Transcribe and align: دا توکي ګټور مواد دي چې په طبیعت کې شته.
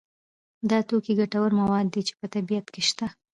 دا 0.69 0.79
توکي 0.87 1.13
ګټور 1.19 1.51
مواد 1.59 1.85
دي 1.93 2.01
چې 2.07 2.13
په 2.19 2.25
طبیعت 2.33 2.65
کې 2.73 2.81
شته. 2.89 3.07